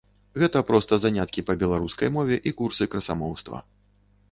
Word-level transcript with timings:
Гэта 0.43 0.61
проста 0.69 0.97
заняткі 1.03 1.43
па 1.51 1.57
беларускай 1.65 2.09
мове 2.17 2.41
і 2.51 2.55
курсы 2.63 2.91
красамоўства. 2.95 3.63